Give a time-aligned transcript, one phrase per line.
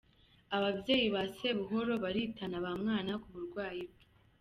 [0.57, 4.03] Ababyeyi ba Sebuhoro baritana ba mwana ku burwayi bwe.